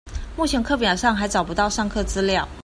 [0.35, 2.49] 目前課表還找不到上課資料